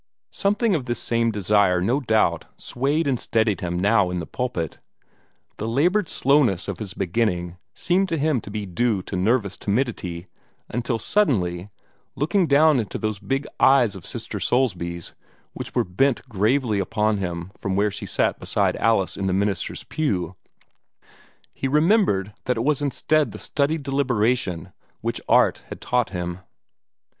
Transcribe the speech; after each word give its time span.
Something 0.31 0.73
of 0.73 0.85
this 0.85 0.97
same 0.99 1.29
desire 1.29 1.79
no 1.79 1.99
doubt 1.99 2.45
swayed 2.57 3.05
and 3.05 3.19
steadied 3.19 3.61
him 3.61 3.77
now 3.79 4.09
in 4.09 4.17
the 4.17 4.25
pulpit. 4.25 4.79
The 5.57 5.67
labored 5.67 6.09
slowness 6.09 6.67
of 6.67 6.79
his 6.79 6.95
beginning 6.95 7.57
seemed 7.75 8.09
to 8.09 8.17
him 8.17 8.41
to 8.41 8.49
be 8.49 8.65
due 8.65 9.03
to 9.03 9.15
nervous 9.15 9.57
timidity, 9.57 10.25
until 10.69 10.97
suddenly, 10.97 11.69
looking 12.15 12.47
down 12.47 12.79
into 12.79 12.97
those 12.97 13.19
big 13.19 13.45
eyes 13.59 13.95
of 13.95 14.03
Sister 14.07 14.39
Soulsby's, 14.39 15.13
which 15.53 15.75
were 15.75 15.83
bent 15.83 16.27
gravely 16.27 16.79
upon 16.79 17.19
him 17.19 17.51
from 17.55 17.75
where 17.75 17.91
she 17.91 18.07
sat 18.07 18.39
beside 18.39 18.75
Alice 18.77 19.15
in 19.17 19.27
the 19.27 19.33
minister's 19.33 19.83
pew, 19.83 20.35
he 21.53 21.67
remembered 21.67 22.33
that 22.45 22.57
it 22.57 22.63
was 22.65 22.81
instead 22.81 23.29
the 23.33 23.37
studied 23.37 23.83
deliberation 23.83 24.73
which 25.01 25.21
art 25.29 25.61
had 25.69 25.79
taught 25.79 26.09
him. 26.09 26.39